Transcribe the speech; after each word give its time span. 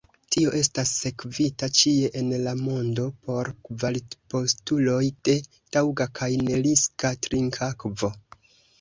Tio 0.35 0.51
estas 0.59 0.93
sekvita 1.01 1.69
ĉie 1.79 2.09
en 2.21 2.31
la 2.47 2.55
mondo 2.63 3.05
por 3.27 3.53
kvalitpostuloj 3.69 5.05
de 5.31 5.39
taŭga 5.77 6.11
kaj 6.23 6.35
neriska 6.51 7.17
trinkakvo. 7.29 8.17